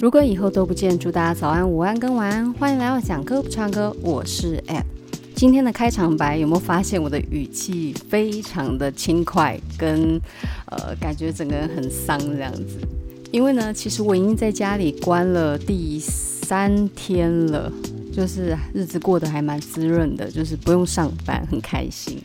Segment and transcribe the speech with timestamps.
[0.00, 2.50] 如果以后都不见，祝大家早安、午安跟晚安。
[2.54, 4.84] 欢迎来到讲歌不唱歌，我是 App。
[5.34, 10.18] 今天的开场白有没有发现我的语气非常的轻快，跟
[10.70, 12.78] 呃感觉整个人很丧这样子？
[13.30, 17.70] 因为呢，其实我已经在家里关了第三天了，
[18.10, 22.16] 就是日子过得还蛮滋润的，就是不用上班，很开心。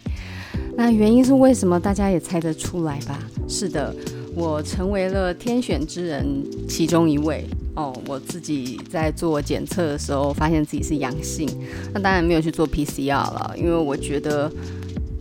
[0.78, 1.78] 那原因是为什么？
[1.78, 3.20] 大家也猜得出来吧？
[3.50, 3.94] 是的，
[4.34, 6.26] 我成为了天选之人
[6.70, 7.46] 其中一位。
[7.76, 11.46] 哦，我自己在做检测的时候，发现自己是阳性，
[11.94, 14.50] 那当然没有去做 PCR 了，因为我觉得，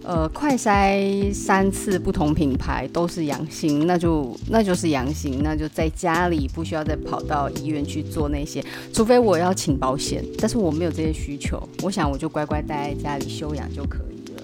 [0.05, 14.43] 呃，快筛三次不同品牌都是阳性，那就那就是阳性，那就在家里不需要再跑到医院去做那些，除非我要请保险，但是我没有这些需求，我想我就乖乖待在家里休养就可以了。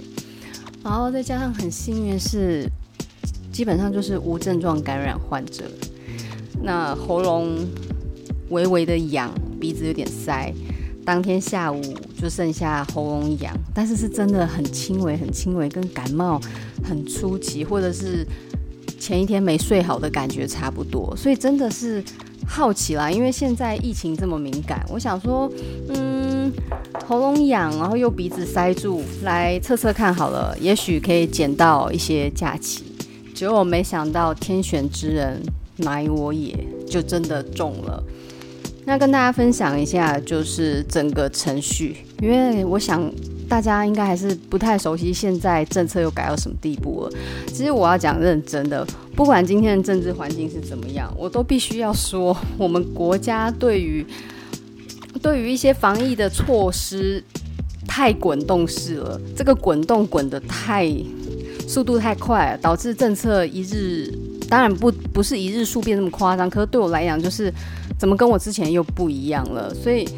[0.82, 2.68] 然后再加上很幸运是，
[3.52, 5.62] 基本上就是无症状感染患者，
[6.60, 7.56] 那喉咙。
[8.50, 10.52] 微微的痒，鼻子有点塞，
[11.04, 11.80] 当天下午
[12.20, 16.40] 就剩下喉咙痒，但是是真的很轻微，很轻微，跟感冒
[16.84, 18.26] 很初期或者是
[18.98, 22.02] 前一天没睡好的感觉差不多，所以真的是
[22.46, 25.50] 好奇啦，因为现在疫情这么敏感，我想说，
[25.88, 26.52] 嗯，
[27.06, 32.84] 喉咙痒，然后又鼻子塞住，来测测看好了，也许可以捡到一些假期，
[33.34, 35.40] 结果没想到天选之人
[35.76, 38.02] 乃我也，就真的中了。
[38.90, 43.08] 那跟大家分享一下，就是整个程序，因为我想
[43.48, 47.12] 大家应该还是不太熟悉现在政策又改到什么地步了。
[47.46, 48.84] 其实我要讲认真的，
[49.14, 54.04] 不管今天的政治环境是怎么样，我都必须要说，我们国家对于
[55.22, 57.22] 对于一些防疫的措施
[57.86, 60.92] 太滚动式了，这个滚动滚得太
[61.68, 64.12] 速度太快了，导致政策一日。
[64.48, 67.54] 当然不不是一日数变那么夸张，可是对我来讲，就是
[68.00, 69.74] 怎么跟我之前又不一样了。
[69.74, 70.08] 所以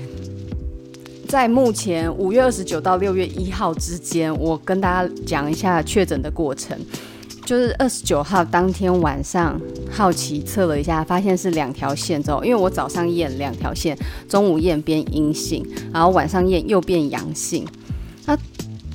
[1.27, 6.79] 在目前五月二十九到六月一号之间，我跟大家讲一下确诊的过程。
[7.45, 9.61] 就是二十九号当天晚上，
[9.91, 13.99] 好奇测了一下，发现是两条线之后，因为我早上验两条线，
[14.29, 17.67] 中午验变阴性，然后晚上验又变阳性。
[18.27, 18.39] 那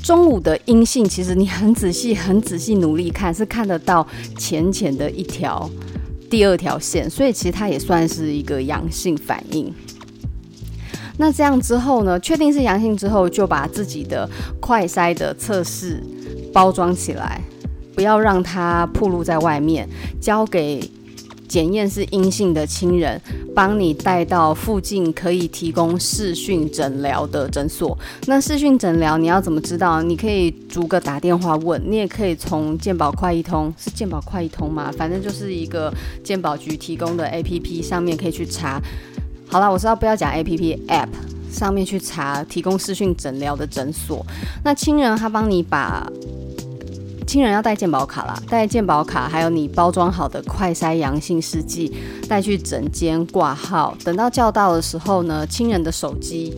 [0.02, 5.70] 中午的阴性，其实你很仔细、很仔细努力看，是看得到浅浅的一条
[6.30, 9.74] 第二条线，所以其实它也算是一个阳性反应。
[11.18, 14.30] 那这样之后呢，确定是阳性之后，就把自己的
[14.60, 16.04] 快筛的测试
[16.54, 17.42] 包装起来，
[17.96, 19.88] 不要让它暴露在外面，
[20.22, 20.80] 交给。
[21.48, 23.20] 检验是阴性的亲人，
[23.56, 27.98] 帮你带到附近可以提供视讯诊疗的诊所。
[28.26, 30.02] 那视讯诊疗你要怎么知道？
[30.02, 34.92] 你可以逐个打电话问，你也可以从健保快一通，是健保快一通吗？
[34.98, 35.94] 反正就是一个
[36.24, 38.82] 健保局提供的 APP，上面可以去查。
[39.48, 41.08] 好了，我知道不要讲 APP，App
[41.50, 44.26] 上面去查提供视讯诊疗的诊所。
[44.64, 46.06] 那亲人他帮你把。
[47.28, 51.94] 亲人要带健保卡啦，带健保卡，还有你包装好的快筛阳性试剂，
[52.26, 53.96] 带去诊间挂号。
[54.06, 56.56] 等到叫到的时候呢，亲人的手机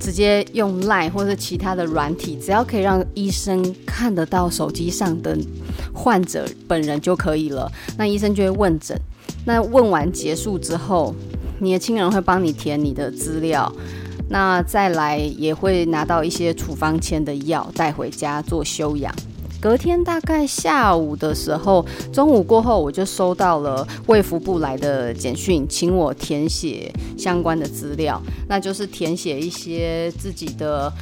[0.00, 5.38] 直接用 Line 或者其他的软体，只要可以让医生看得到手机上的
[5.94, 7.70] 患者本人就可以了。
[7.96, 9.00] 那医生就会问诊，
[9.44, 11.14] 那问完结束之后，
[11.60, 13.72] 你的亲人会帮你填你的资料，
[14.28, 19.14] 那再来也会拿到一些处方签的药带回家做休养。
[19.66, 30.92] 隔天大概下午的时候，中午过后，我就收到了卫福部来的简讯，请我填写相关的资料，那就是填写一些自己的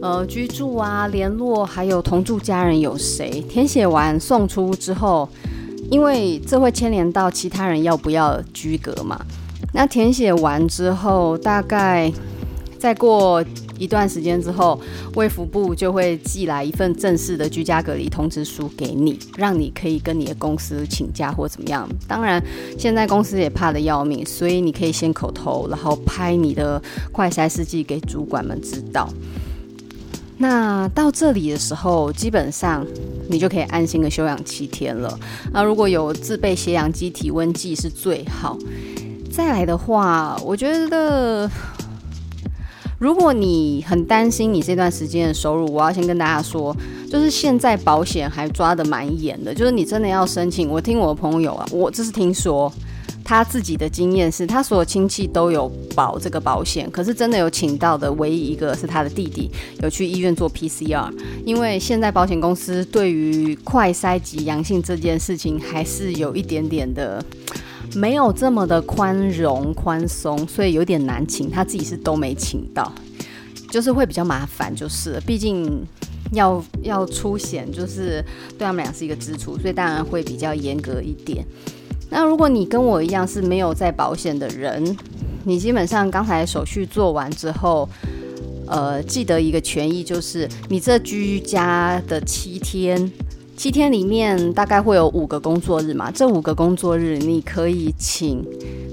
[0.00, 3.44] 呃居住啊、联络，还有同住家人有谁。
[3.46, 5.28] 填写完送出之后，
[5.90, 9.20] 因为这会牵连到其他人要不要居隔嘛。
[9.74, 12.10] 那填写完之后，大概
[12.78, 13.44] 再过
[13.78, 14.80] 一段时间之后，
[15.14, 21.88] 卫福部就会寄来一份正式的居家隔离通知书给你，让你可以跟你的公司请假或怎么样。
[22.06, 22.42] 当然，
[22.78, 26.80] 现在公司也怕得要命，所以你可以先口头，然后拍你的
[27.10, 29.08] 快筛试剂给主管们知道。
[30.38, 32.84] 那到这里的时候，基本上
[33.28, 35.18] 你就可以安心的休养七天了。
[35.52, 38.58] 那如果有自备血氧机、体温计是最好。
[39.30, 41.50] 再来的话，我觉得
[43.02, 46.72] 如果你很担心你这段时间的收入，我要先跟大家说，
[47.10, 50.68] 就是现在保险还抓得蛮严的，就是你真的要申请。
[50.68, 52.72] 我听我的朋友啊，我这是听说。
[53.24, 59.48] 他自己的经验是他所有亲戚都有保这个保险，可是真的有请到的唯一一个是他的弟弟
[59.80, 61.08] 有去医院做 PCR，
[61.44, 67.24] 因为现在保险公司对于快筛及阳性这件事情还是有一点点的
[67.94, 72.92] 没有这么的宽容宽松，所以有点难请，他自己是都没请到，
[73.70, 75.84] 就是会比较麻烦，就是毕竟
[76.32, 78.24] 要要出险，就是
[78.58, 81.44] 对他们俩是一个支出，所以当然会比较严格一点。
[82.10, 84.96] 那如果你跟我一样是没有在保险的人，
[85.44, 87.88] 你基本上刚才手续做完之后，
[88.66, 93.10] 呃，记得一个权益就是，你这居家的七天，
[93.56, 98.44] 七天里面大概会有五个工作日嘛，这五个工作日你可以请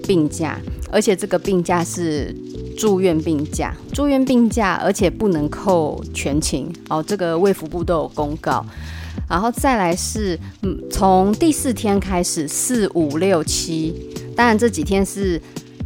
[0.08, 0.60] 病假，
[0.92, 2.36] 而且这个病假是
[2.78, 8.64] 住院病假，住院病假，而且不能扣全勤哦，这个卫福部都有公告。
[9.28, 13.94] 然后再来是，嗯，从第四天开始，四五六七，
[14.36, 15.40] 当然这几天是，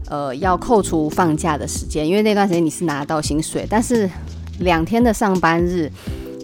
[0.10, 4.10] 呃，要扣除放假的时间，因为那段时间你是拿到薪水，但是
[4.60, 5.92] 两天的上班日，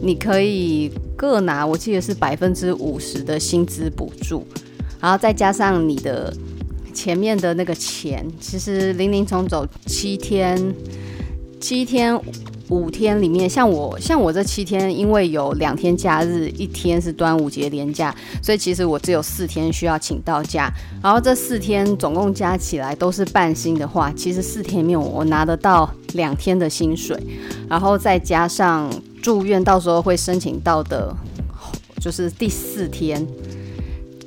[0.01, 4.45] 你可以各拿，我记得是百分之五十的薪资补助，
[4.99, 6.33] 然后再加上你的
[6.93, 10.73] 前面的那个钱，其实零零总总七天，
[11.59, 12.19] 七天。
[12.69, 20.71] 五天里面，像我像我这七天，因为有两天假日，一天是端午节连假，所以其实我只有四天需要请到假。
[21.01, 27.19] 然后这四天总共加起来都是半薪的话，其实四天里面我拿得到两天的薪水，
[27.67, 28.87] 然后再加上
[29.21, 31.15] 住院到时候会申请到的，
[31.99, 33.25] 就是第四天，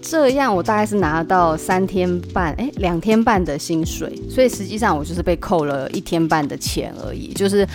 [0.01, 4.21] 这样我大概是拿到三天半，诶，两天半的薪水。
[4.29, 7.67] 所以实际上我就是被扣了一天半的钱而已，就是。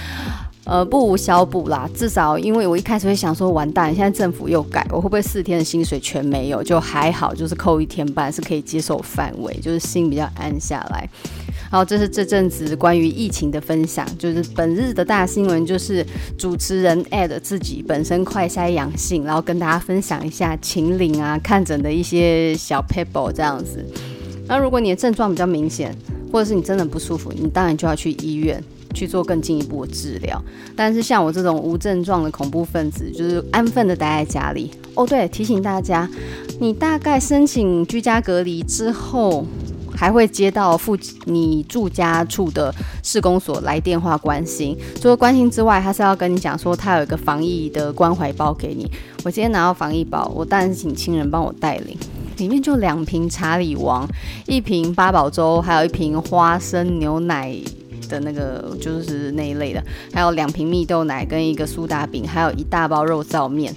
[0.67, 6.61] 呃，不无小补啦，至少因为我一开始会想说，完蛋，现在政府又改，我会不会四天的薪水全没有？
[6.61, 11.09] 就还好，就是扣一天半是可以接受范围，就是心比较安下来。
[11.71, 16.05] 好，这是这阵子关于疫情的分享，就是本日的大新闻，就是
[16.37, 23.85] 主持人 Ed 自己本身快筛阳性，然后跟大家分享一下秦岭啊看诊的一些小 people 这样子。
[24.49, 25.95] 那如果你的症状比较明显，
[26.29, 28.61] 或者是你真的不舒服，你当然就要去医院。
[28.97, 30.41] 去做更进一步的治疗，
[30.75, 34.71] 但是像我这种无症状的恐怖分子，就是安分的待在家里。
[34.95, 36.09] 哦，对，提醒大家，
[36.59, 39.45] 你大概申请居家隔离之后，
[39.95, 42.73] 还会接到附你住家处的
[43.03, 44.75] 市公所来电话关心。
[44.99, 48.89] 除了关心之外，他是要跟你讲说他有一个防疫的关怀包给你。
[49.23, 51.95] 我今天拿到防疫包，我当然是请亲人帮我带领，
[52.37, 54.07] 里面就两瓶查理王，
[54.47, 57.55] 一瓶八宝粥，还有一瓶花生牛奶。
[58.07, 59.83] 的那个就是那一类的，
[60.13, 63.75] 还有两瓶蜜豆奶跟一个苏打饼，还有一大包肉燥面，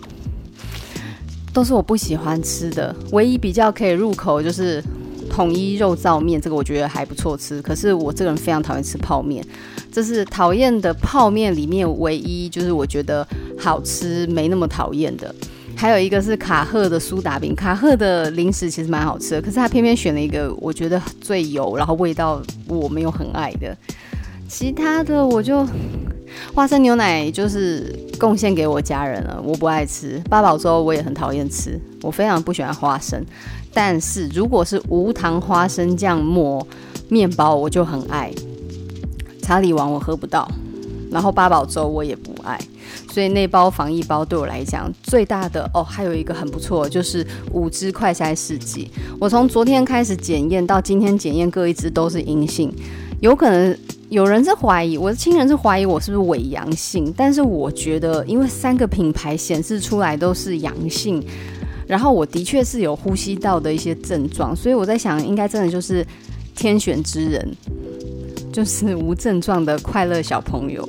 [1.53, 2.95] 都是我不喜欢吃的。
[3.13, 4.83] 唯一比较可以入口就是
[5.29, 7.61] 统一肉燥面，这个我觉得还不错吃。
[7.61, 9.45] 可是我这个人非常讨厌吃泡面，
[9.93, 13.27] 这是讨厌的泡面里面唯一就是我觉得
[13.59, 15.35] 好吃没那么讨厌的。
[15.77, 23.75] 还有一个是卡赫的苏打饼，卡赫的零食其实蛮好吃的，可是他偏偏选了一个我觉得最油，然后味道我没有很爱的。
[24.51, 25.65] 其他的我就
[26.53, 33.25] 花生牛奶就是贡献给我家人了，我不爱吃八宝粥，我也很讨厌吃，我非常不喜欢花生。
[33.73, 36.67] 但是如果是无糖花生酱抹
[37.09, 38.33] 面包，我就很爱。
[39.41, 40.51] 查理王我喝不到，
[41.13, 42.59] 然后八宝粥我也不爱，
[43.13, 48.91] 所以那包防疫包对我来讲最大的哦，还有一个很不错，就是五支快筛试剂。
[49.21, 52.75] 我从昨天开始检验到今天检验各一支都是阴性，
[53.21, 53.79] 有可能。
[54.11, 61.25] 有人是怀疑，我的亲人是怀疑我是不是伪阳性，但是我觉得，因为三个品牌显示出来都是阳性，
[61.87, 66.05] 然后我的确是有呼吸道的一些症状，所以我在想，应该真的就是
[66.57, 67.57] 天选之人，
[68.53, 70.87] 就是无症状的快乐小朋友。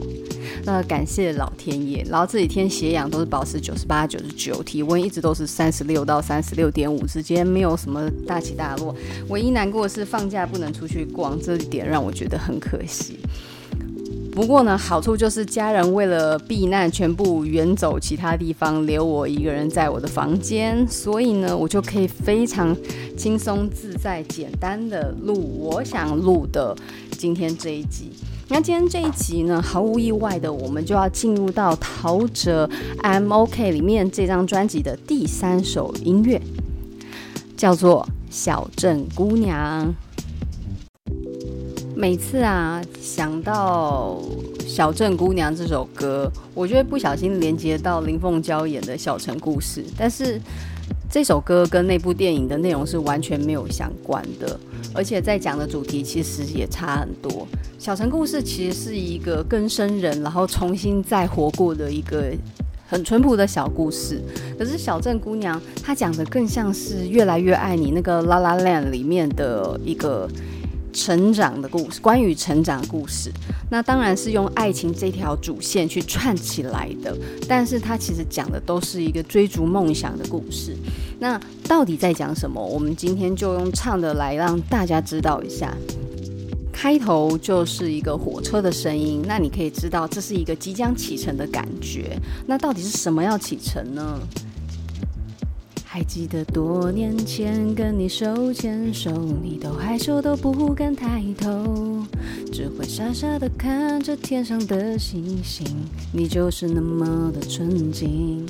[0.63, 8.95] 那感谢老天爷，然后这几天血氧都是保持九十八、九十九，体温一直都是三十六到三十六点五之间，没有什么大起大落。
[9.29, 13.17] 唯一难过的是放假不能出去逛，这一点让我觉得很可惜。
[14.33, 22.73] 不过呢，好处就是家人为了避难，全部远走其他地方，留我一个人在我的房间，所以呢，我就可以非常
[23.17, 26.73] 轻松自在、简单的录我想录的
[27.17, 28.11] 今天这一集。
[28.51, 32.67] 那今天这一集呢，毫无意外的，我们就要进入到陶喆
[33.25, 36.39] 《MOK》里面这张专辑的第三首音乐，
[37.55, 39.95] 叫做《小镇姑娘》。
[41.95, 44.21] 每次啊，想到
[44.67, 50.37] 《小镇姑娘》这首歌，我就会不小心连接到林凤娇演的《小城故事》，但是
[51.11, 54.57] 这首歌跟那部电影的内容是完全没有相关的，
[54.93, 57.29] 而且在讲的主题其实也差很多。
[57.77, 62.31] 《小城故事》其实是一个更生人，然后重新再活过的一个
[62.87, 64.21] 很淳朴的小故事，
[64.57, 70.29] 可是《小镇姑娘》她讲的更像是越来越爱你那个《La La Land》里面的一个。
[70.91, 73.31] 成长的故事，关于成长的故事，
[73.69, 77.15] 那当然是用爱情这条主线去串起来的。
[77.47, 80.75] 但是它其实讲的都是一个追逐梦想的故事。
[81.19, 82.63] 那到底在讲什么？
[82.63, 85.75] 我们今天就用唱的来让大家知道一下。
[86.73, 92.17] 开头就是一个火车的声音，那你可以知道这是一个即将启程的感觉。
[92.47, 94.19] 那到底是什么要启程呢？
[95.93, 99.11] 还记得多年前跟你手牵手，
[99.43, 102.01] 你都害羞都不敢抬头，
[102.49, 105.67] 只会傻傻的看着天上的星星。
[106.13, 108.45] 你就是那么的纯净，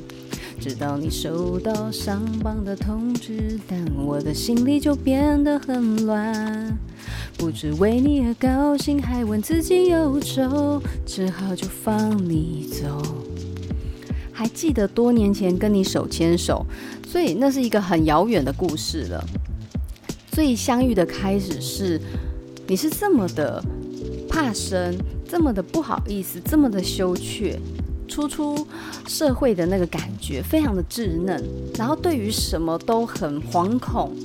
[0.59, 6.77] 直到你收到上榜的通知单，我的心里就变得很乱，
[7.39, 13.01] 不知为你而高兴，还问自己忧愁，只好就放你走。
[14.31, 16.65] 还记得多年前跟你手牵手。
[17.11, 19.21] 所以那是一个很遥远的故事了。
[20.33, 21.99] 所以相遇的开始是，
[22.67, 23.61] 你是这么的
[24.29, 24.95] 怕生，
[25.27, 27.59] 这么的不好意思，这么的羞怯，
[28.07, 28.65] 初出
[29.09, 31.43] 社会的那个感觉非常的稚嫩，
[31.77, 34.15] 然后对于什么都很惶恐，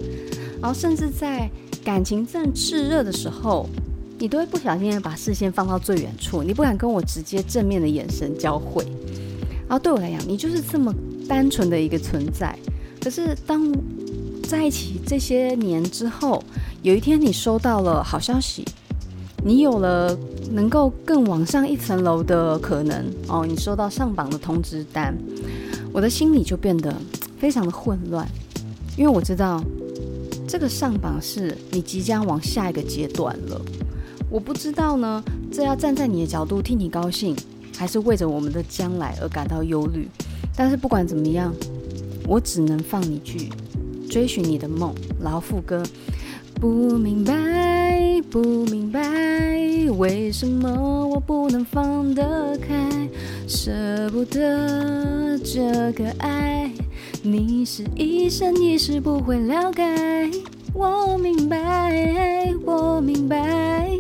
[0.63, 1.51] 然后甚至在
[1.85, 3.69] 感情正炽热的时候，
[4.17, 8.85] 你都会不小心把视线放到最远处，你不敢跟我直接正面的眼神交汇。
[9.69, 10.95] 然后对我来讲，你就是这么
[11.29, 12.57] 单纯的一个存在。
[13.07, 13.73] 可是，当
[14.43, 16.43] 在一起这些年之后，
[16.83, 18.65] 有一天你收到了好消息，
[19.45, 20.19] 你有了
[20.51, 25.17] 能够更往上一层楼的可能哦，你收到上榜的通知单，
[25.93, 26.93] 我的心里就变得
[27.39, 28.27] 非常的混乱，
[28.97, 29.63] 因为我知道
[30.49, 33.63] 这个上榜是你即将往下一个阶段了。
[34.29, 35.23] 我不知道呢，
[35.53, 37.37] 这要站在你的角度替你高兴，
[37.79, 40.09] 还是为着我们的将来而感到忧虑。
[40.57, 41.55] 但是不管怎么样。
[42.27, 43.51] 我只能放你去
[44.11, 44.93] 追寻你的梦，
[45.23, 45.83] 然后副歌。
[46.59, 49.01] 不明白，不明白，
[49.99, 53.09] 为什么我不能放得开，
[53.47, 56.71] 舍不得这个爱，
[57.23, 59.85] 你是一生一世不会了解。
[60.73, 63.91] 我明白，我明白，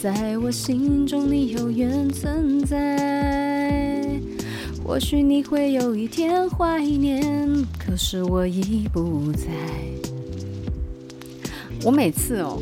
[0.00, 4.18] 在我心中你永远存在。
[4.86, 9.48] 或许你会有一天怀念，可是我已不在。
[11.82, 12.56] 我每次哦，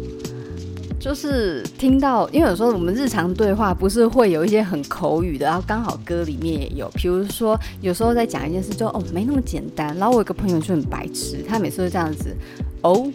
[0.98, 9.94] 就是听到，因为有时候我们日常对话不是会有一些很口语的，然后刚好歌里面也有，比如说有时候在讲一件事就，哦没那么简单。
[9.98, 12.34] 然后我有个朋友就很白痴，他每次都这样子，
[12.80, 13.06] 哦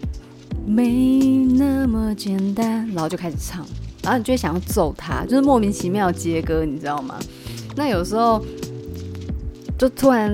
[0.67, 3.65] 没那么简单，然后就开始唱，
[4.03, 7.19] 然后你就会想要揍他，就是莫名其妙接歌，你知道吗？
[7.75, 8.39] 那有时候。
[9.79, 10.29] 就突然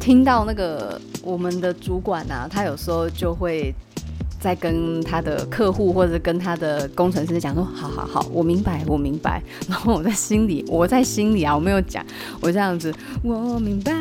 [0.00, 3.70] 听到那个我们的主管啊，他有时候就会
[4.40, 12.02] 在跟他的客户或者跟他的工程师讲说：“好好好，我明白，我明白。”然后我在心里，我在心里啊，我没有讲，
[12.40, 12.90] 我这样子，
[13.22, 13.92] 我明白，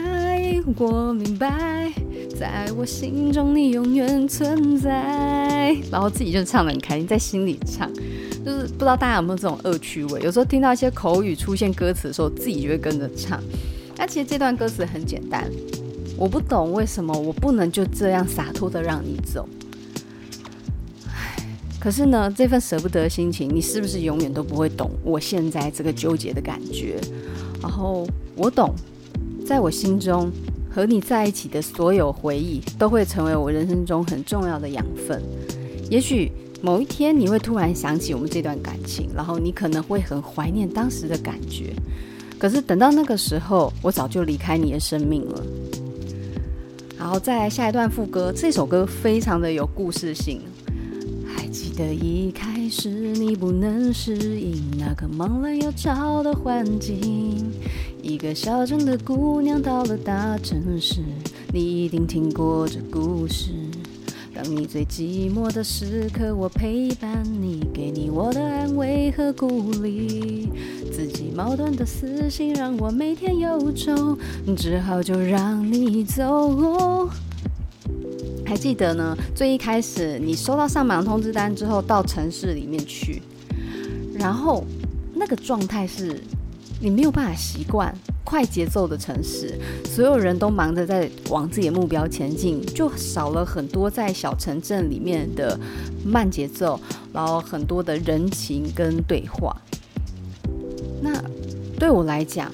[0.77, 1.91] 我明白，
[2.39, 5.75] 在我心中你永远存在。
[5.91, 7.91] 然后自己就唱得很开心，在心里唱，
[8.45, 10.21] 就是不知道大家有没有这种恶趣味？
[10.21, 13.43] 有时候听到一些口语出现歌词的时候，自己就会跟着唱。
[13.97, 15.49] 那其实这段歌词很简单，
[16.15, 19.47] 我不懂为什么我不能就这样洒脱的让你走。
[21.79, 26.99] 可是呢，这份舍不得的心情，你是不是永远都不会懂我现在这个纠结的感觉？
[27.61, 28.73] 然后我懂，
[29.45, 30.29] 在我心中
[30.69, 35.21] 和你在一起的所有回忆，都会成为我人生中很重要的养分。
[35.89, 41.73] 也许某一天你会突然想起我们这段感情，然后你可能会很怀念当时的感觉。
[42.39, 45.43] 可是等到那个时候，我早就离开你的生命了。
[46.97, 50.41] 然后再来下一段副歌，这首歌非常的有故事性。
[51.25, 57.49] 还还记得一开始你不能适应那个忙乱又吵的环境，
[58.01, 60.99] 一个小镇的姑娘到了大城市，
[61.53, 63.51] 你一定听过这故事。
[64.35, 70.49] 当你最寂寞的时刻，我陪伴你，给你我的安慰和鼓励。
[70.97, 74.17] 自己矛盾的私心让我每天忧愁，
[74.57, 77.07] 只好就让你走。
[78.43, 79.15] 还记得呢？
[79.35, 83.21] 最一开始你收到上榜通知单之后，到城市里面去，
[84.15, 84.63] 然后
[85.13, 86.19] 那个状态是，
[86.81, 87.95] 你没有办法习惯。
[88.23, 89.53] 快节奏的城市，
[89.85, 95.57] 所有人都忙着在往自己的目标前进，就少了很多在小城镇里面的
[96.03, 96.77] 慢节奏，
[97.13, 99.55] 然后很多的人情跟对话。
[101.01, 101.23] 那
[101.79, 102.51] 对我来讲，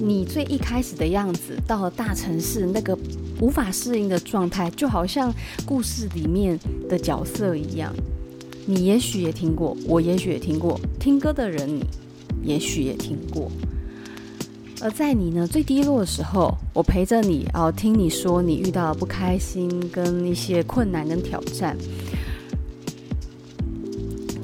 [0.00, 2.96] 你最一开始的样子，到了大城市那个
[3.40, 5.32] 无法适应的状态，就好像
[5.66, 6.58] 故事里面
[6.88, 7.92] 的角色一样。
[8.66, 11.84] 你也许也听过，我也许也听过，听歌的人你
[12.42, 13.50] 也许也听过。
[14.80, 21.76] 而在你呢最低落的时候，我陪着你，然后听你说你遇到了不开心跟一些困难跟挑战。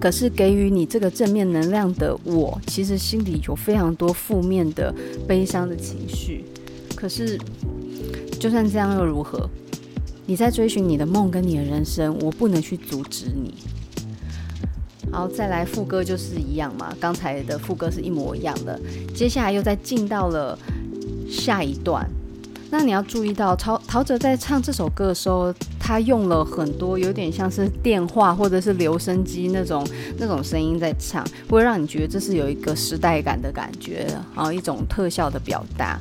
[0.01, 4.95] 可是给予你这个正面能量的我，其实心里有非常多负面的
[5.29, 6.45] 悲伤的情绪。
[6.97, 7.39] 可是
[8.41, 9.49] 就算这样又如何？
[10.27, 13.55] 你在追寻你的梦跟你的人生，我不能去阻止你。
[15.13, 18.81] 好再来副歌就是一样嘛，刚才的副歌是一模一样的。
[19.15, 20.57] 接下来又再进到了
[21.29, 22.09] 下一段，
[22.71, 25.53] 那你要注意到陶陶喆在唱这首歌的时候，
[25.91, 29.85] 他用了很多有点像是电话或者是留声机那种
[30.19, 34.07] 那种声音在唱，会让你觉得这是有一个时代感的感觉，
[34.37, 35.99] 然后一种特效的表达。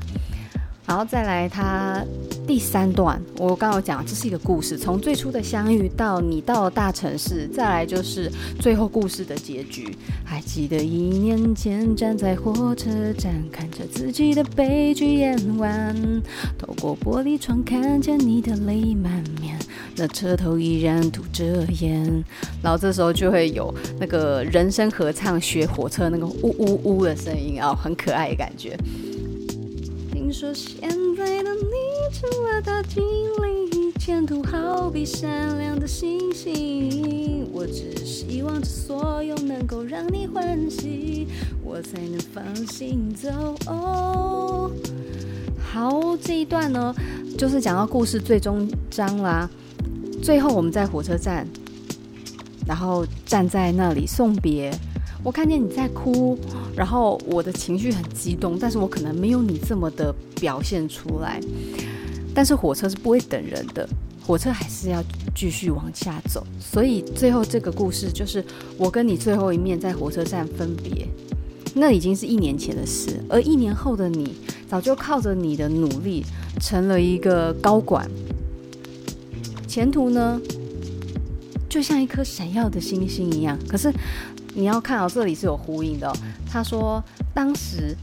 [0.90, 2.04] 然后再来，他
[2.48, 8.28] 第三段，我刚刚讲，这是一个故事，从最初的相遇到你到了大城市，再来就是
[8.60, 9.96] 最后故事的结局。
[10.26, 15.96] 还记得一年前站在火车站，看着自己的悲剧演完，
[16.58, 19.60] 透过玻璃窗看见你的泪满面，
[19.96, 22.24] 那车头依然吐着烟。
[22.64, 28.76] 然后这时候就会有那个人声合唱学火车那个呜呜呜的声音啊，很可爱的感觉。
[30.34, 31.72] 说现在的你
[32.14, 37.50] 成了大经理，前途好比闪亮的星星。
[37.52, 41.28] 我只希望这所有能够让你欢喜，
[41.64, 43.30] 我才能放心走。
[43.66, 44.72] 哦，
[45.60, 46.94] 好，这一段呢，
[47.38, 49.50] 就是讲到故事最终章啦。
[50.22, 51.48] 最后我们在火车站，
[52.68, 54.72] 然后站在那里送别。
[55.24, 56.38] 我看见你在哭，
[56.76, 61.42] 然后我的情绪很激动，但是我可能没有你这么的表现出来。
[62.34, 63.88] 但是火车是不会等人的，
[64.26, 65.04] 火车还是要
[65.36, 66.46] 继续往下走。
[66.60, 68.44] 所以最后这个故事就是
[68.78, 71.06] 我跟你最后一面在火车站分别，
[71.74, 74.36] 那已经是一年前的事，而一年后的你
[74.70, 76.24] 早就靠着你的努力
[76.62, 78.10] 成了一个高管，
[79.68, 80.40] 前途呢
[81.70, 83.58] 就像一颗闪耀的星星一样。
[83.68, 83.94] 可是。
[84.56, 86.12] 你要看、哦、这里是有呼应的、
[86.52, 87.02] 他说，
[87.36, 87.96] 当时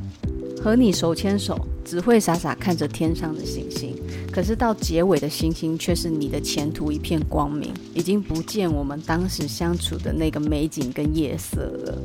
[0.63, 3.97] 和你手牵手，只会傻傻看着天上的星星。
[4.33, 11.99] 可是到结尾的星星，却是你的前途一片光明，已经不见我们当时相处的那个美景跟夜色了。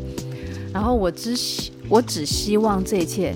[0.73, 3.35] 然后我只希，我只希望这一切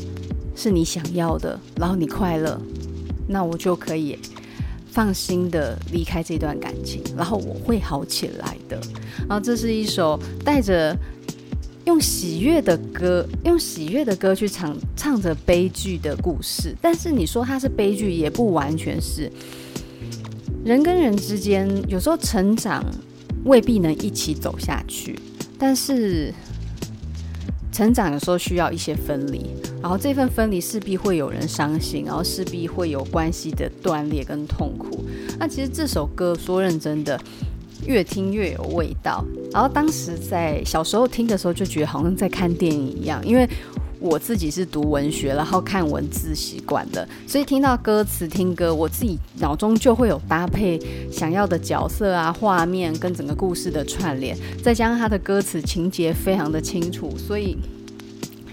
[0.55, 2.59] 是你想要的，然后你快乐，
[3.27, 4.17] 那我就可以。
[4.95, 8.79] 放心的离开这段感情，然后我会好起来的。
[9.27, 10.97] 然后这是一首带着
[11.83, 16.73] 用喜悦的歌，用喜悦的歌去唱，唱着悲剧的故事。
[16.81, 19.29] 但是你说它是悲剧，也不完全是。
[20.63, 22.81] 人跟人之间，有时候成长
[23.43, 25.19] 未必能一起走下去，
[25.59, 26.33] 但是。
[27.75, 29.47] 成长有时候需要一些分离，
[29.81, 35.03] 然后这份分离势必会有人伤心，然后势必会有关系的断裂跟痛苦。
[35.37, 37.19] 那其实这首歌说认真的，
[37.85, 39.25] 越听越有味道。
[39.51, 43.45] 然后当时在小时候听的时候，就觉得好像在看电影一样，因为。
[44.05, 50.79] 我自己是读文学，然后看文字习惯的，所以听到歌词、听歌，我自己脑中就会有搭配
[51.11, 57.57] 想要的角色啊、画面跟整个故事的串联，再加上他的歌词情节非常的清楚，所以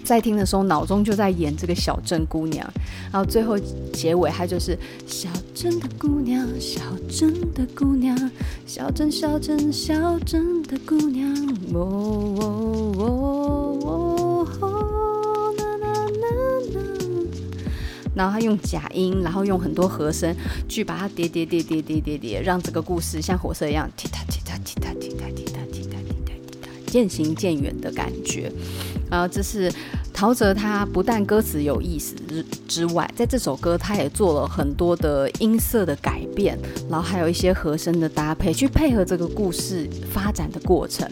[0.03, 2.69] 在听的时候脑中就在演这个小镇姑娘，
[3.13, 3.59] 然后最后
[3.93, 8.31] 结尾他就是小镇的姑娘，小镇的姑娘，
[8.67, 11.33] 小镇小镇小镇的姑娘，
[18.15, 20.35] 然后他用假音，然后用很多和声
[20.69, 24.93] 去把它叠叠叠叠叠叠叠，让这个故事像火车一样踢踏踢踏踢踏
[26.87, 28.53] 渐行渐远的感觉。
[29.11, 29.73] 然后这是
[30.13, 36.59] 陶喆，他不但歌词有意思之之外，在这首歌他也做了很多的音色的改变，
[36.91, 41.11] 然后还有一些和声的搭配，去配合这个故事发展的过程。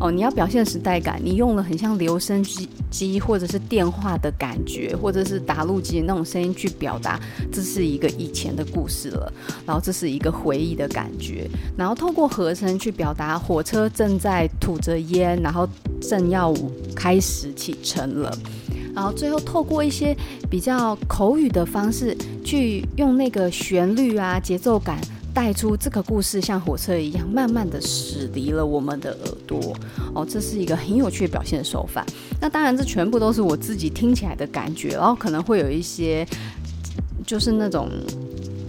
[0.00, 7.18] 哦，你要表现时代感，你用了很像留声机机或者是电话的感觉，或者是打录机那种声音去表达，
[7.52, 9.32] 这是一个以前的故事了。
[9.66, 15.68] 然后这是一个回忆的感觉，然后透过和声去表达火车正在吐着烟，然后
[16.00, 16.54] 正要
[16.94, 18.32] 开始启程了。
[18.94, 20.16] 然后最后透过一些
[20.48, 24.96] 比较口语的方式，去用那个旋律啊节奏感。
[25.38, 29.72] 带出这个故事像火车一样，慢慢的驶离了我们的耳朵。
[30.12, 32.04] 哦，这是一个很有趣的表现手法。
[32.40, 36.26] 那当然，这全部都是我自己听起来的感觉，然后可能会有一些
[37.24, 37.88] 就是那种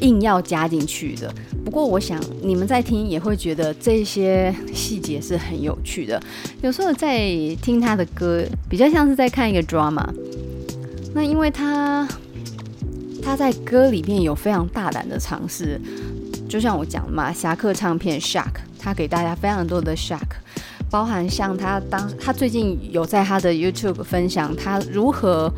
[0.02, 1.34] 硬要加进去的。
[1.66, 6.22] 不过，我想你们在听也会觉得这些细节是很有趣的。
[6.62, 7.32] 有时候在
[7.64, 10.08] 听他的歌，比较像是在看一个 drama。
[11.16, 12.08] 那因为他
[13.24, 15.82] 他在歌里面有非常大胆的尝试。
[16.50, 20.28] 就像我讲嘛，侠客唱片 Shock，他给大家非常多的 Shock，
[20.90, 25.54] 包含像他当他最近有在他的 YouTube 分享他如何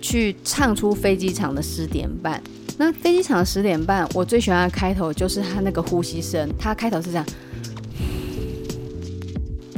[0.00, 2.40] 去唱出飞机场的十点半。
[2.78, 7.26] 那飞机场十点半，我最喜欢的开头就是他那个呼吸声，他开头是这样，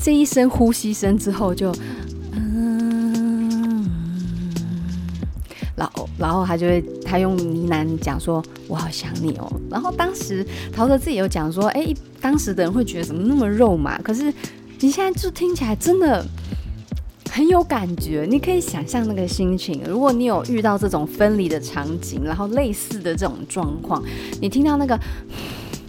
[0.03, 1.75] 这一声呼吸声之后就。
[6.19, 14.01] 然后，他就会，他用呢喃讲说：“我好想你哦。”然后当时陶喆自己有讲说：“哎，当时的人会觉得怎么那么肉麻？
[14.01, 14.33] 可是
[14.81, 16.25] 你现在就听起来真的
[17.31, 19.83] 很有感觉，你可以想象那个心情。
[19.87, 24.03] 如果你有遇到这种分离的场景，然后类似的这种状况，
[24.41, 24.99] 你听到那个，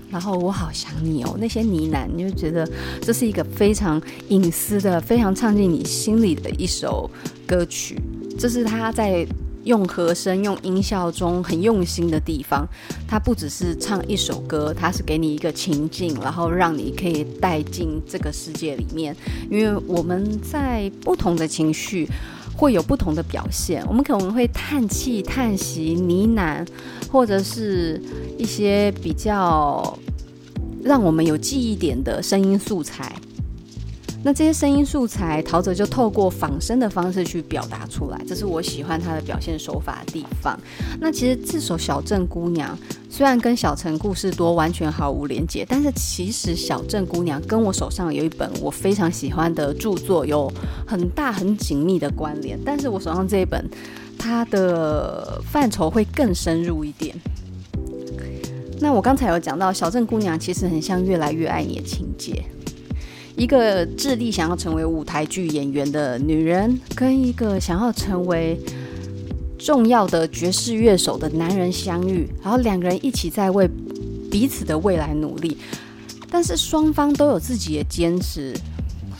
[0.09, 2.69] 然后我好想你哦，那些呢喃，你就觉得
[3.01, 7.09] 这是一个非常隐私的、非常唱进你心里的一首
[7.45, 7.97] 歌曲。
[8.37, 9.25] 这是他在。
[9.67, 12.67] 用和声、用音效中很用心的地方，
[13.07, 19.15] 它不只是唱一首歌，它是给你一个情境，然后让你可以带进这个世界里面。
[19.51, 22.07] 因为我们在不同的情绪
[22.55, 26.65] 会有不同的表现，我们可能会叹气、叹息、呢喃，
[27.11, 28.01] 或者是
[28.37, 29.97] 一些比较
[30.81, 33.13] 让我们有记忆点的声音素材。
[34.27, 40.59] 那这些声音素材，陶喆就透过仿生的方式去表达出来，这是我喜欢他的表现手法的地方。
[40.99, 42.77] 那其实这首《小镇姑娘》
[43.09, 50.51] 虽然跟《小城故事多》完全毫无连接，但是其实《小镇姑娘》跟我手上有一本我非常喜欢的著作有
[50.85, 52.59] 很大很紧密的关联。
[52.65, 53.65] 但是我手上这一本，
[54.19, 57.15] 它的范畴会更深入一点。
[58.81, 62.43] 那我刚才有讲到，《小镇姑娘》其实很像《越来越爱你》的情节。
[63.37, 68.59] 一个致力想要成为舞台剧演员的女人，跟一个想要成为
[69.59, 73.69] 重要的爵士乐手的男人相遇，然后两个人一起在为
[74.31, 75.55] 彼此的未来努力，
[76.31, 78.55] 但是双方都有自己的坚持，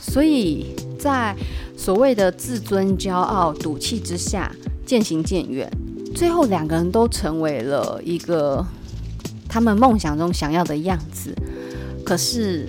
[0.00, 1.32] 所以在
[1.76, 4.52] 所谓的自尊、骄傲、赌气之下
[4.84, 5.70] 渐行渐远，
[6.12, 8.66] 最后两个人都成为了一个
[9.48, 11.32] 他们梦想中想要的样子，
[12.04, 12.66] 可是。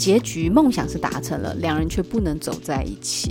[0.00, 3.30] 结局梦想是达成了，两人却不能走在一起。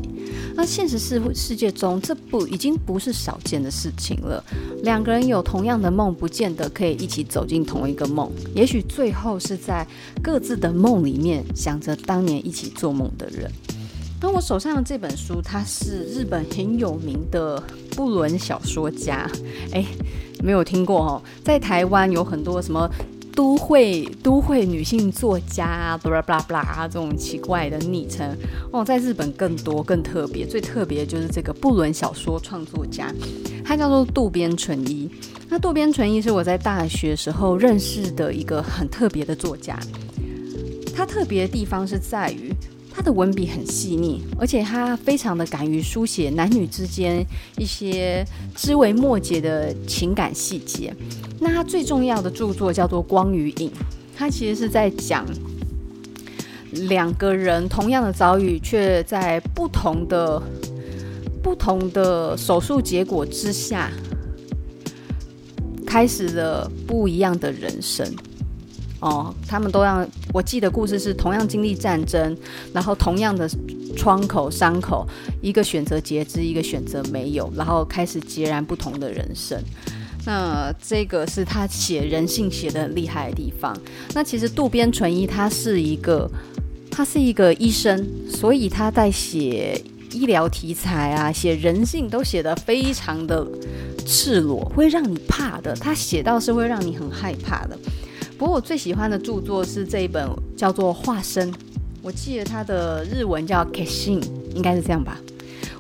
[0.56, 4.44] 那现实世世界中，这不已经不是少见的事情了。
[4.84, 8.32] 两个人有同样的梦，不见得可以一起走进同一个梦。
[8.54, 9.86] 也许最后是在
[10.22, 13.52] 各自的梦里面，想着当年一起做梦的人。
[14.22, 17.60] 那我手上的这本书，它是日本很有名的
[17.96, 19.28] 不伦小说家。
[19.72, 19.88] 诶，
[20.44, 22.88] 没有听过哦，在台湾有很多什么。
[23.40, 28.38] 都会都会女性作家啊，巴拉巴拉巴拉这种奇怪的昵称。
[28.70, 33.10] 哦，在日本更多更特别，最特别就是这个布伦小说创作家，
[33.64, 35.10] 他叫做渡边淳一。
[35.48, 39.80] 那渡边淳一是我在大学时候认识的一个很特别的作家，
[41.00, 42.54] 他特别的地方是在于。
[42.92, 47.26] 他的文笔很细腻，而且他非常的敢于书写男女之间
[47.58, 48.26] 一些
[48.58, 50.94] 枝微末节的情感细节。
[51.40, 53.70] 那他最重要的著作叫做《光与影》，
[54.18, 55.26] 他其实是在讲
[56.74, 60.42] 两个人同样的遭遇，却在不同的
[61.42, 63.90] 不同的手术结果之下，
[65.88, 68.06] 开始了不一样的人生。
[69.00, 72.36] 哦，他们都让我记得故事是同样经历战争，
[72.74, 73.50] 然后同样的
[73.96, 75.08] 窗口伤口，
[75.42, 79.62] 一个选择截肢，一个选择没有，然后开始截然不同的人生。
[80.26, 83.76] 那这个是他写人性写的很厉害的地方。
[84.14, 86.30] 那其实渡边淳一他是一个。
[86.92, 89.82] 他是一个医生，所以他在写
[90.12, 93.48] 医疗题材啊，写人性都写得非常的
[94.06, 95.74] 赤裸，会让你怕的。
[95.76, 97.80] 他写到是会让你很害怕的。
[98.40, 100.26] 不过我最喜欢的著作是这一本，
[100.56, 101.52] 叫做《化身》，
[102.02, 104.24] 我记得它的日文叫 Kishin
[104.56, 105.20] 应该是这样吧。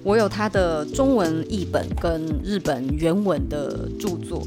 [0.03, 4.45] 我有它的中文译本跟日本原文的著作。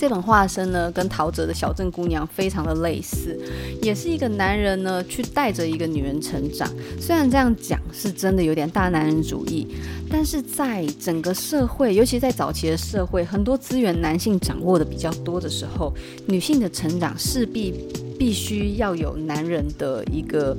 [0.00, 3.38] 这本化身呢，跟陶喆的小镇姑娘非常的类似，
[3.82, 6.66] 也是一个男人呢去带着一个女人成长。
[6.98, 9.66] 虽然这样讲是真的有点大男人主义，
[10.10, 15.92] 但是在整个社会，尤其在早期的社会，很多资源男性掌握的比较多的时候，
[16.24, 17.74] 女性的成长势必
[18.18, 20.56] 必须要有男人的一个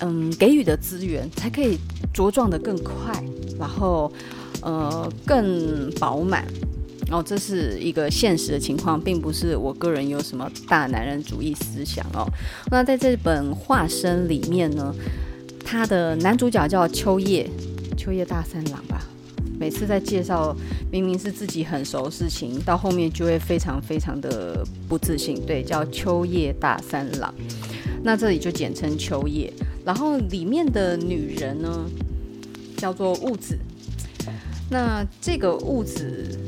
[0.00, 1.78] 嗯给予的资源，才可以
[2.12, 3.22] 茁壮的更快，
[3.56, 4.12] 然后
[4.62, 6.44] 呃更饱满。
[7.10, 12.28] 哦，这是一个现实的情况，并不是我个人有什么大男人主义思想哦。
[12.70, 14.94] 那在这本化身里面呢，
[15.64, 17.48] 他的男主角叫秋叶，
[17.96, 19.02] 秋叶大三郎吧。
[19.58, 20.54] 每次在介绍
[20.92, 25.40] 明明是自己很熟的事情，到后面就会非常非常的不自信。
[25.46, 27.32] 对，叫秋叶大三郎。
[28.02, 29.50] 那这里就简称秋叶。
[29.82, 31.86] 然后里面的女人呢，
[32.76, 33.58] 叫做雾子。
[34.70, 36.38] 那这个雾子。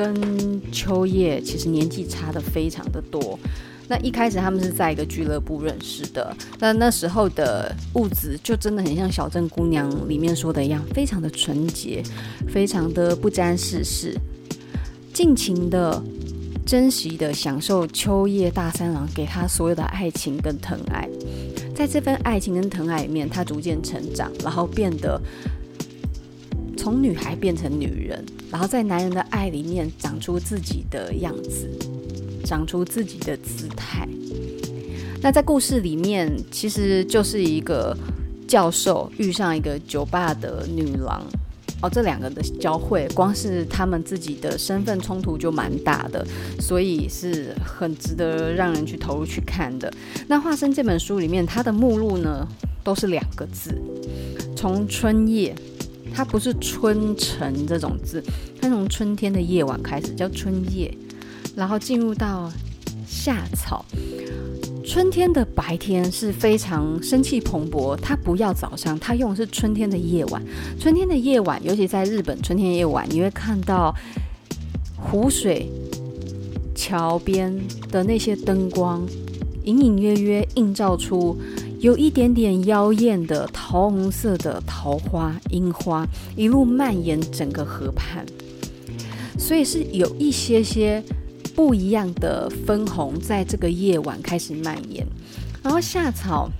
[0.00, 3.38] 跟秋叶其实年纪差的非常的多。
[3.86, 6.34] 那一开始他们是在一个俱乐部认识的。
[6.58, 12.02] 那那时候的雾子就真的很像小镇姑娘里面说的一样，非常的纯洁，
[12.48, 14.16] 非常的不沾世事，
[15.12, 16.02] 尽情的、
[16.64, 21.06] 珍惜的享受秋叶大三郎给他所有的爱情跟疼爱。
[21.74, 25.20] 在这份爱情跟疼爱里面，他逐渐成长，然后变得。
[26.76, 31.70] 从女孩变成女人，然后在男人的爱里面长出自己的样子，
[32.44, 34.08] 长出自己的姿态。
[35.22, 37.96] 那在故事里面，其实就是一个
[38.48, 41.22] 教授遇上一个酒吧的女郎，
[41.82, 46.26] 哦，这两个的交汇，光是他们自己的身份冲突就蛮大的，
[46.58, 49.92] 所以是很值得让人去投入去看的。
[50.26, 52.48] 那《化身》这本书里面，它的目录呢
[52.82, 53.78] 都是两个字，
[54.56, 55.54] 从春夜。
[56.14, 58.22] 它不是春晨这种字，
[58.60, 60.92] 它从春天的夜晚开始叫春夜，
[61.56, 62.52] 然后进入到
[63.06, 63.84] 夏草。
[64.84, 70.42] 春天的白天是非常生气蓬勃，它不要早上，它用的是春天的夜晚。
[70.80, 73.94] 春天的夜晚，尤其在日本，春天夜晚你会看到
[74.96, 75.70] 湖水、
[76.74, 77.56] 桥边
[77.90, 79.06] 的那些灯光，
[79.64, 81.38] 隐隐约约映照出。
[81.80, 88.22] 有一点点妖艳的桃红色的桃花樱花，一路蔓延整个河畔，
[89.38, 91.02] 所以是有一些些
[91.54, 95.06] 不一样的分红在这个夜晚开始蔓延。
[95.62, 96.50] 然后夏草，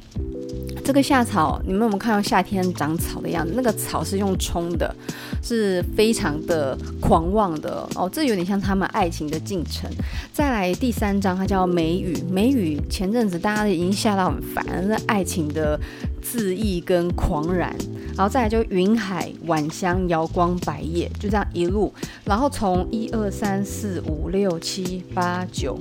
[0.82, 3.52] 这个夏草，你们有没有看到夏天长草的样子？
[3.54, 4.94] 那个草是用冲的，
[5.42, 8.08] 是非常的狂妄的哦。
[8.12, 9.90] 这有点像他们爱情的进程。
[10.32, 12.16] 再来第三章，它叫梅雨。
[12.30, 15.78] 梅雨前阵子大家已经吓到很烦，那爱情的
[16.22, 17.74] 恣意跟狂然。
[18.16, 21.92] 然后再来就云海、晚香、瑶光、白夜，就这样一路。
[22.24, 25.78] 然后从一二三四五六七八九，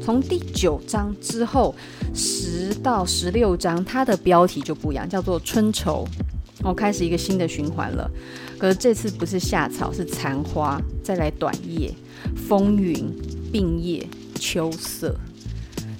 [0.00, 1.74] 从第九章之后
[2.14, 6.06] 十到十六章，它的标题就不一样，叫做春愁。
[6.62, 8.08] 哦，开始一个新的循环了。
[8.62, 10.80] 可是这次不是夏草，是残花。
[11.02, 11.92] 再来短夜、
[12.36, 13.12] 风云。
[13.50, 15.14] 病叶、秋色，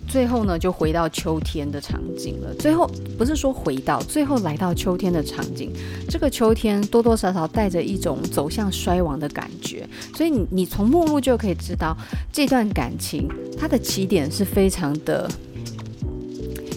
[0.09, 2.55] 最后呢就回到秋天的场景了。
[2.55, 5.71] 最后不是说回到，最后来到秋天的场景。
[6.09, 11.95] 这个秋天多多少少带着一种走向衰亡的感觉，所以你你从目录就可以知道，
[12.33, 15.31] 这段感情它的起点是非常的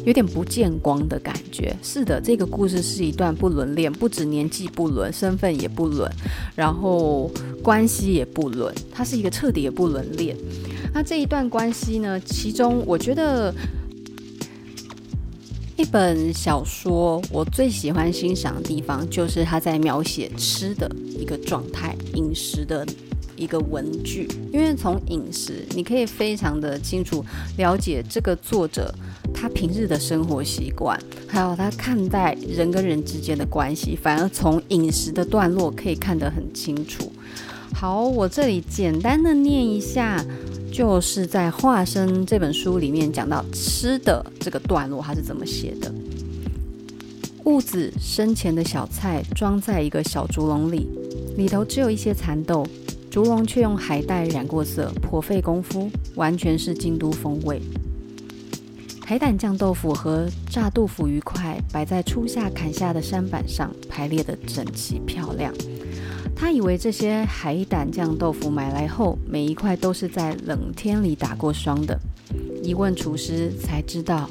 [0.05, 1.75] 有点不见光的感觉。
[1.83, 6.09] 是的，这个故事是一段不伦恋，不止年纪不伦，身份也不伦，
[6.55, 7.29] 然后
[7.61, 10.35] 关系也不伦，它是一个彻底的不伦恋。
[10.93, 12.19] 那这一段关系呢？
[12.21, 13.53] 其中我觉得
[15.75, 20.89] 一本小说我最喜欢欣赏的地方，就是他在描写吃的
[21.19, 22.85] 一个状态，饮食的
[23.35, 24.29] 一个文具。
[24.53, 27.25] 因为从饮食，你可以非常的清楚
[27.57, 28.93] 了解这个作者
[29.35, 33.95] 他平日的生活习惯，还有他看待人跟人之间的关系。
[33.95, 37.11] 反而从饮食的段落可以看得很清楚。
[37.73, 40.23] 好，我这里简单的念一下。
[40.71, 45.89] 就是在《化身》这本书里面讲到吃的这个段落，他是怎么写的？
[47.45, 50.85] 雾子生前的小菜装在一个小竹笼里，
[51.37, 52.67] 里头只有一些蚕豆，
[53.09, 57.61] 竹笼却用海带染过色，颇费功夫，完全是京都风味。
[59.07, 65.53] 海胆酱豆腐和炸豆腐鱼块摆在初夏砍下的山板上，排列得整齐漂亮。
[66.35, 71.95] 他以为这些海胆酱豆腐买来后，每一块都是在冷天里打过霜的。
[72.63, 74.27] 一问厨师才知道，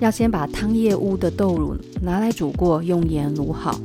[0.00, 3.80] 要先把汤叶屋的豆乳拿来煮过，用盐卤好，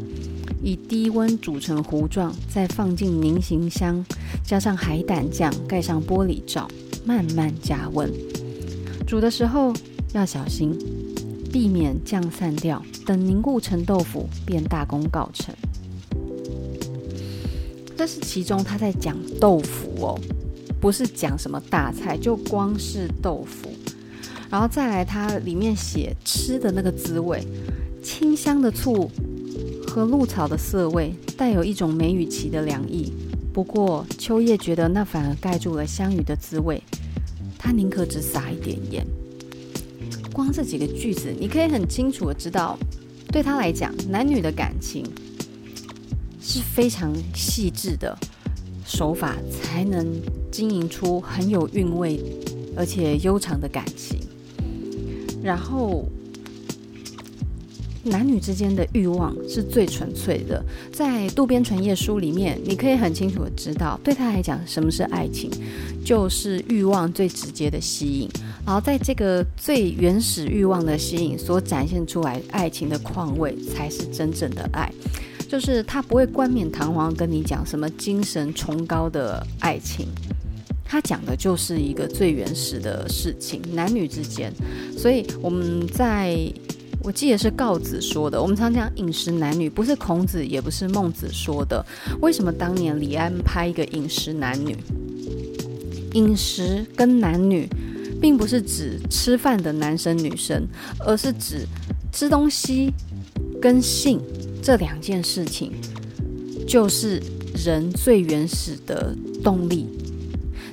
[0.61, 4.05] 以低温煮成糊状，再放进凝形箱，
[4.43, 6.67] 加上海胆酱，盖上玻璃罩，
[7.05, 8.11] 慢慢加温。
[9.07, 9.73] 煮的时候
[10.13, 10.77] 要小心，
[11.51, 12.83] 避免酱散掉。
[13.05, 15.53] 等凝固成豆腐，便大功告成。
[17.95, 20.19] 这是其中他在讲豆腐哦，
[20.79, 23.69] 不是讲什么大菜，就光是豆腐。
[24.49, 27.45] 然后再来，它里面写吃的那个滋味，
[28.01, 29.09] 清香的醋
[29.87, 33.11] 和露草的涩味，带有一种梅雨期的凉意。
[33.51, 36.81] 不过秋叶觉得那反而盖住了香鱼的滋味，
[37.57, 39.05] 他宁可只撒一点盐。
[40.37, 42.77] 光这几个句子，你可以很清楚的知道，
[43.31, 45.03] 对他来讲，男女的感情。
[46.39, 48.15] 是非常细致的
[48.85, 50.07] 手法，才能
[50.51, 52.23] 经营出很有韵味
[52.75, 54.19] 而且悠长的感情。
[55.43, 56.05] 然后，
[58.03, 60.63] 男女之间的欲望是最纯粹的。
[60.93, 65.51] 在渡边淳一书里面，你可以很清楚的知道，对他来讲，什么是爱情，
[66.05, 68.29] 就是欲望最直接的吸引。
[68.67, 74.91] 然后，在这个最原始欲望的吸引所展现出来，爱情的况味，才是真正的爱。
[75.47, 80.09] 就是他不会冠冕堂皇跟你讲什么精神崇高的爱情，
[80.83, 84.51] 他讲的就是一个最原始的事情，男女之间。
[84.97, 86.37] 所以我们在，
[87.03, 91.81] 我记得是告子说的，我们常讲饮食男女，不是孔子，也不是孟子说的。
[92.19, 94.75] 为什么当年李安拍一个饮食男女？
[96.13, 97.69] 饮食跟男女，
[98.21, 100.67] 并不是指吃饭的男生女生，
[100.99, 101.65] 而是指
[102.11, 102.91] 吃东西
[103.61, 104.21] 跟性。
[104.59, 105.71] 这两件事情
[106.67, 107.23] 就是
[107.55, 109.87] 人最原始的动力，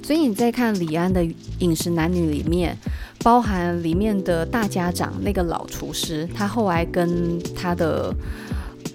[0.02, 1.22] 所以你在看李安的
[1.61, 2.76] 《饮食男女》里面，
[3.20, 8.12] 包含里面的大家长那个老厨师，他后来跟他的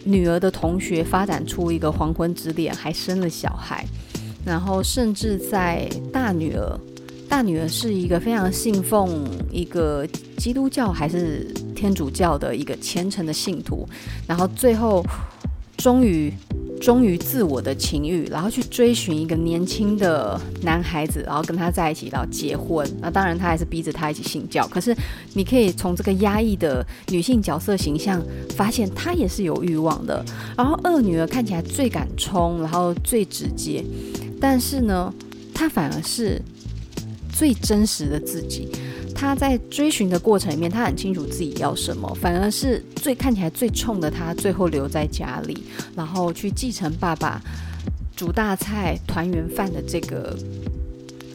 [0.04, 3.86] 女儿的同学发展出一个黄昏之恋，还生了小孩，
[4.46, 6.78] 然后甚至在大女儿，
[7.30, 13.88] 大女儿是一个非常信奉一个基督教还是天主教的一个虔诚的信徒，
[14.28, 15.06] 然后最后
[15.78, 16.34] 终于
[16.82, 22.86] 忠于自我的情欲，然后去追寻一个年轻的男孩子，然后跟他在一起，然后结婚。
[23.00, 24.68] 那当然他还是逼着他一起信教。
[24.68, 24.96] 可是
[25.34, 28.22] 你可以从这个压抑的女性角色形象
[28.56, 30.26] 发现，她也是有欲望的。
[30.58, 33.84] 然后二女儿看起来最敢冲，然后最直接，
[34.42, 35.14] 但是呢，
[35.54, 36.42] 她反而是
[37.40, 38.68] 最真实的自己。
[39.16, 45.64] 他在追寻的过程里面，他很清楚自己要什么，反而是最看起来最冲的他，最后留在家里，
[45.96, 47.42] 然后去继承爸爸
[48.14, 50.38] 煮大菜、团圆饭的这个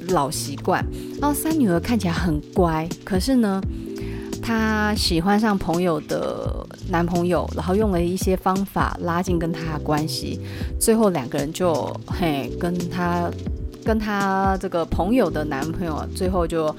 [0.08, 0.84] 老习惯。
[1.18, 3.62] 然后三女儿看起来很乖，可是呢，
[4.42, 10.38] 她喜欢上朋友的男朋友，然后用了一些方法拉近跟他的关系，
[10.78, 11.74] 最后两个人就
[12.06, 13.30] 嘿跟他
[13.84, 16.74] 跟他这个朋友的男朋友，最后就。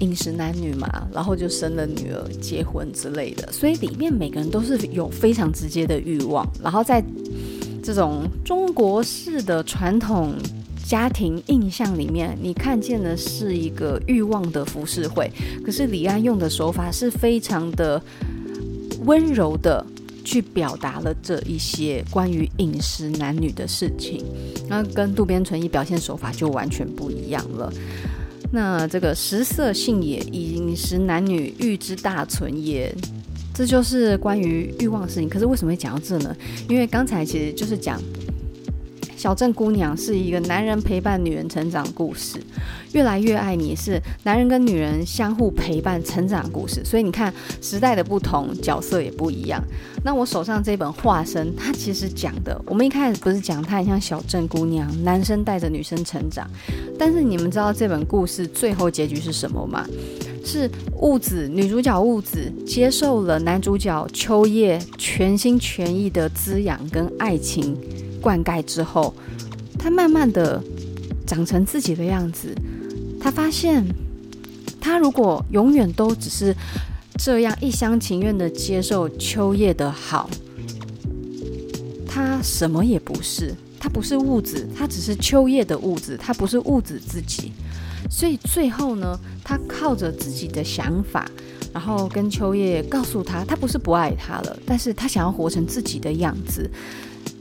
[0.00, 6.50] 饮食男女嘛，然后就生了女儿，结婚之类的，所以里面每个人都是有非常直接的欲望。
[6.62, 7.04] 然后在
[7.82, 10.32] 这种中国式的传统
[10.86, 15.30] 家庭印象里面，你看见的是一个欲望的浮世绘。
[15.62, 18.02] 可是李安用的手法是非常的
[19.04, 19.84] 温柔的
[20.24, 24.24] 去表达了这一些关于饮食男女的事情，
[24.70, 27.70] 那跟渡边淳一表现手法就完全不一样了。
[28.50, 32.90] 那这个食色性也，饮食男女欲之大存也，
[33.52, 35.28] 这就是关于欲望的事情。
[35.28, 36.34] 可是为什么会讲到这呢？
[36.68, 38.00] 因为刚才其实就是讲。
[39.20, 42.42] 小镇姑娘是一个男人陪伴女人成长故事，
[42.94, 46.82] 越来越爱你是男人跟女人相互陪伴成长故事。
[46.82, 47.30] 所以你看
[47.60, 49.62] 时代的不同，角色也不一样。
[50.02, 56.48] 那我手上这本《化身》，它其实讲的，我们一开始不是讲它很像小镇姑娘，男生带着女生成长。
[56.98, 59.86] 但是你们知道这本故事最后结局是什么吗？
[60.42, 60.66] 是
[61.02, 67.76] 雾子女主角雾子接受了男主角秋叶全心全意的滋养跟爱情。
[68.20, 69.14] 灌溉之后，
[69.78, 70.62] 他慢慢的
[71.26, 72.54] 长成自己的样子。
[73.20, 73.84] 他发现，
[74.80, 76.54] 他如果永远都只是
[77.18, 80.28] 这样一厢情愿的接受秋叶的好，
[82.06, 83.54] 他什么也不是。
[83.82, 87.50] 他不是物质，他只是秋叶的物质，他不是物质自己。
[88.10, 91.26] 所以最后呢，他靠着自己的想法，
[91.72, 96.70] 然后跟秋叶告诉他，他不是不爱他了，但是他想要活成自己的样子。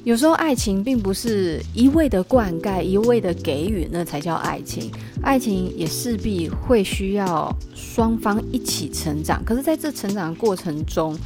[0.05, 4.89] 有时候爱情并不是一味的灌溉，一味的给予，那才叫爱情。
[5.21, 9.43] 爱情也势必会需要双方一起成长。
[9.43, 11.17] 可是，在这成长的过程中，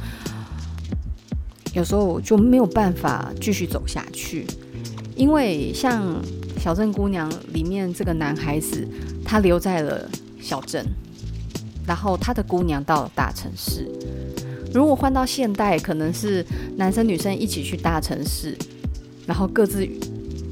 [1.72, 4.44] 有时候就没有办法继续走下去，
[5.14, 6.02] 因为像
[6.60, 8.86] 《小镇姑娘》里面这个男孩子，
[9.24, 10.10] 他留在了
[10.40, 10.84] 小镇，
[11.86, 13.88] 然后他的姑娘到了大城市。
[14.74, 16.44] 如果换到现代，可能是
[16.76, 18.58] 男生女生一起去大城市，
[19.24, 19.88] 然后各自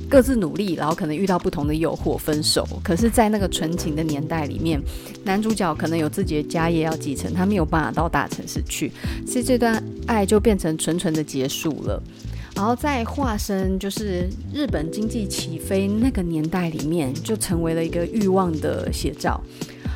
[0.09, 2.65] 各自努力，然后可能遇到不同的诱惑，分手。
[2.85, 4.81] 可是，在那个纯情的年代里面，
[5.25, 8.93] 男主角可能有自己的家业要继承，他没有办法到大城市去，
[9.27, 12.01] 所以这段爱就变成纯纯的结束了。
[12.55, 19.43] 然后在化身就是日本经济起飞那个年代里面，就成为了一个欲望的写照。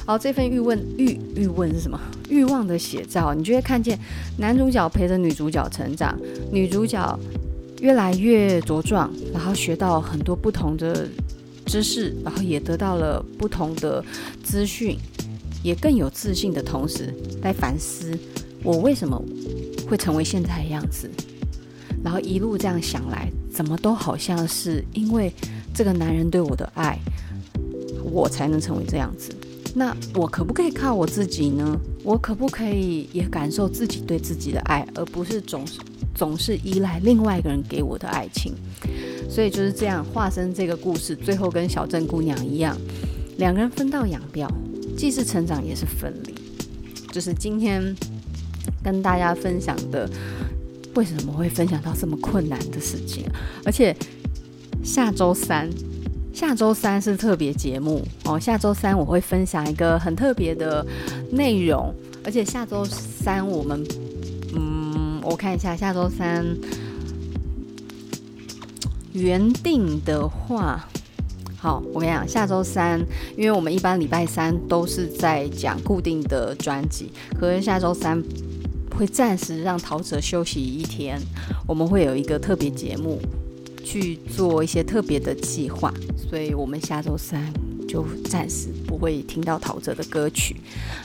[0.06, 2.00] 好，这份欲问欲欲问是什么？
[2.28, 3.98] 欲望的写照，你就会看见
[4.38, 6.16] 男主角陪着女主角成长，
[6.52, 7.18] 女主角
[7.80, 11.08] 越来越茁壮，然后学到很多不同的
[11.66, 14.02] 知识，然后也得到了不同的
[14.44, 14.96] 资讯，
[15.64, 18.16] 也更有自信的同时，在反思
[18.62, 19.20] 我为什么
[19.88, 21.10] 会成为现在的样子，
[22.04, 25.32] 然后一路这样想来，怎么都好像是因为
[25.74, 26.96] 这个男人对我的爱，
[28.04, 29.32] 我才能成为这样子。
[29.78, 31.78] 那我可不可以靠我自己呢？
[32.02, 35.78] 我可不可以也感受自己对自己的爱，而不是总是
[36.14, 38.54] 总是依赖另外一个人给我的爱情？
[39.28, 42.74] 所以就是这样，化身这个故事，最后跟小镇姑娘一样，
[43.36, 44.50] 两个人分道扬镳，
[44.96, 46.34] 既是成长也是分离。
[47.12, 47.94] 就是今天
[48.82, 50.08] 跟大家分享的，
[50.94, 53.26] 为什么会分享到这么困难的事情？
[53.62, 53.94] 而且
[54.82, 55.68] 下周三。
[56.36, 60.86] 下周三是特别节目哦，下周三我会分享一个很特别的
[61.30, 63.82] 内容，而且下周三我们，
[64.54, 66.44] 嗯，我看一下下周三
[69.14, 70.86] 原定的话，
[71.56, 73.00] 好，我跟你讲，下周三，
[73.34, 77.10] 因为我们一般礼拜三都是在讲固定的专辑，
[77.40, 78.22] 可是下周三
[78.94, 81.18] 会暂时让陶喆休息一天，
[81.66, 83.18] 我们会有一个特别节目。
[83.86, 87.40] 去做一些特别的计划，所以我们下周三
[87.86, 90.56] 就暂时不会听到陶喆的歌曲。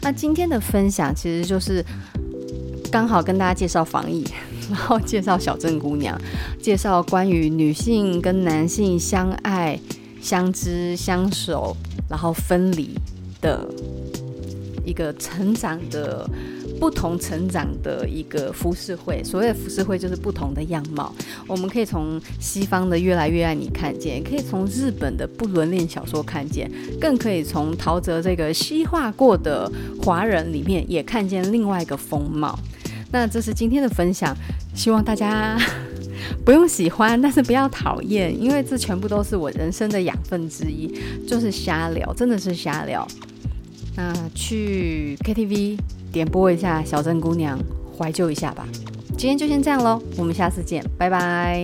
[0.02, 1.86] 那今天的分享其实就是
[2.92, 4.26] 刚好跟大家介绍防疫，
[4.68, 6.20] 然后介绍小镇姑娘，
[6.60, 9.80] 介绍关于女性跟男性相爱、
[10.20, 11.78] 相知、相守，
[12.10, 12.90] 然后分离
[13.40, 13.64] 的
[14.84, 16.28] 一个成长的。
[16.82, 21.14] 不同成长的一个浮世绘，所谓的浮世绘就是不同的样貌。
[21.46, 26.70] 我们可以从西方的《越来越爱你》看见，也可以从日本的不伦恋小说看见，
[27.00, 29.72] 更可以从陶喆这个西化过的
[30.02, 32.58] 华人里面也看见另外一个风貌。
[33.12, 34.36] 那这是今天的分享，
[34.74, 35.56] 希望大家
[36.44, 40.92] 不用喜欢，但是不要讨厌，因为这全部都是我人生的养分之一，
[41.28, 43.08] 就是瞎聊，真的是瞎聊。
[43.96, 45.78] 那去 KTV。
[46.12, 47.58] 点播一下《小镇姑娘》，
[47.98, 48.68] 怀旧一下吧。
[49.18, 51.62] 今天就先这样喽，我们下次见，拜拜。